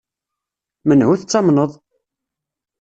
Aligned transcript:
Menhu 0.87 1.11
tettamneḍ? 1.19 1.71